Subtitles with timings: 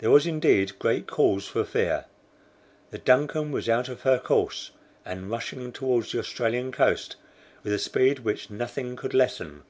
[0.00, 2.04] There was, indeed, great cause for fear.
[2.90, 4.72] The DUNCAN was out of her course,
[5.06, 7.16] and rushing toward the Australian coast
[7.62, 9.62] with a speed which nothing could lessen.